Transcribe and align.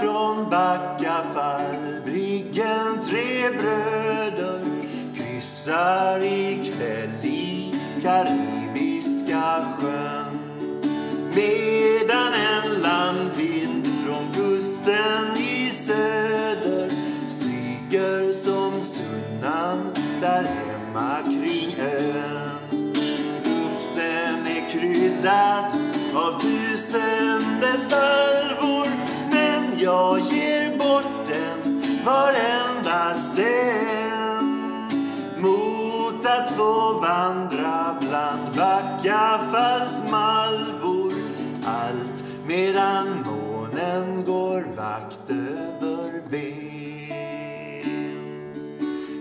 från 0.00 0.50
Backafall 0.50 2.00
briggen 2.04 2.98
tre 3.08 3.50
bröder 3.50 4.60
kryssar 5.16 6.24
ikväll 6.24 7.24
i 7.24 7.74
Karibiska 8.02 9.66
sjön. 9.78 10.38
Medan 11.34 12.34
en 12.34 12.82
landvind 12.82 13.88
från 14.06 14.32
kusten 14.34 15.36
i 15.36 15.70
söder 15.70 16.90
stryker 17.28 18.32
som 18.32 18.82
sunnan 18.82 19.92
där 20.20 20.42
hemma 20.42 21.18
kring 21.22 21.76
ön. 21.80 22.92
Luften 23.44 24.46
är 24.46 24.70
kryddad 24.70 25.64
av 26.14 26.40
tusende 26.40 27.78
salvor 27.78 29.15
men 29.76 29.84
jag 29.84 30.20
ger 30.20 30.78
bort 30.78 31.26
den 31.26 31.82
varendaste 32.04 33.42
en 33.42 34.88
mot 35.38 36.26
att 36.26 36.50
få 36.56 37.00
vandra 37.00 37.96
bland 38.00 38.56
Backafalls 38.56 40.02
malvor 40.10 41.12
allt 41.64 42.24
medan 42.46 43.06
månen 43.24 44.24
går 44.24 44.66
vakt 44.76 45.30
över 45.30 46.22
Ven. 46.28 46.56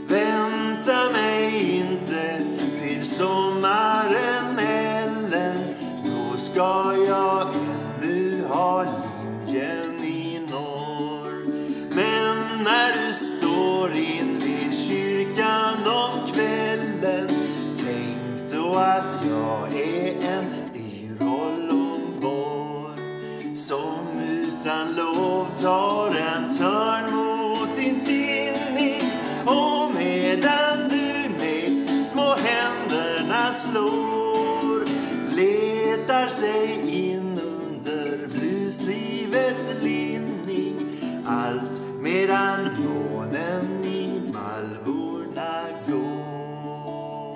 Vänta 0.08 1.10
mig 1.12 1.72
inte 1.80 2.42
till 2.80 3.06
sommaren 3.06 4.58
heller 4.58 5.58
då 6.04 6.38
ska 6.38 6.94
jag 7.08 7.48
ännu 7.48 8.44
ha 8.48 8.84
linjen 8.84 9.95
utan 24.66 24.96
lov 24.96 25.48
tar 25.62 26.16
en 26.16 26.58
törn 26.58 27.16
mot 27.16 27.76
din 27.76 28.00
tinning 28.00 29.02
och 29.46 29.96
medan 29.96 30.90
du 30.90 31.30
med 31.40 32.06
små 32.06 32.36
händerna 32.36 33.54
slår 33.54 34.86
letar 35.36 36.28
sig 36.28 36.80
in 37.06 37.40
under 37.40 38.28
blueslivets 38.28 39.72
linning. 39.82 40.76
Allt 41.28 41.82
medan 42.02 42.70
månen 42.78 43.84
i 43.86 44.22
malvorna 44.34 45.62
går. 45.88 47.36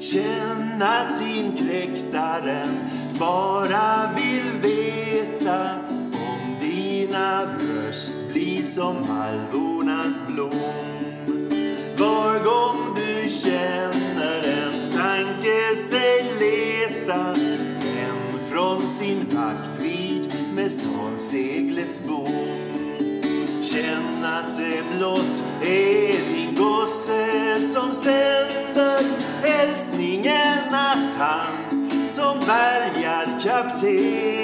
Känn 0.00 0.82
att 0.82 1.20
inkräktaren 1.20 2.68
bara 3.18 4.10
vill 4.16 4.60
veta 4.62 4.85
som 8.76 8.96
alvornas 9.10 10.26
blom. 10.28 10.52
Var 11.98 12.44
gång 12.44 12.94
du 12.96 13.28
känner 13.28 14.48
en 14.48 14.92
tanke 14.92 15.76
sig 15.76 16.34
leta 16.40 17.22
hem 17.88 18.38
från 18.50 18.88
sin 18.88 19.26
vaktvid 19.30 20.34
med 20.54 20.72
seglets 21.16 22.00
bom. 22.06 22.68
Känn 23.62 24.24
att 24.24 24.56
det 24.56 24.82
blott 24.96 25.42
är 25.62 26.34
din 26.34 26.54
gosse 26.54 27.60
som 27.60 27.92
sänder 27.92 29.00
hälsningen 29.42 30.74
att 30.74 31.14
han 31.14 31.90
som 32.06 32.38
bärgad 32.46 33.42
kapten 33.42 34.36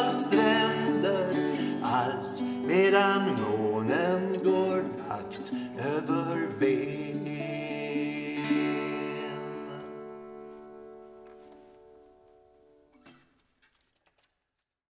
Backafalls 0.00 0.26
stränder 0.26 1.34
allt 1.82 2.42
medan 2.66 3.22
månen 3.40 4.38
går 4.44 4.84
vakt 5.08 5.52
över 5.78 6.48
Ven. 6.58 6.79